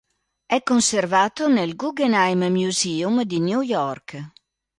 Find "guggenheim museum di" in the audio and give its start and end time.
1.75-3.39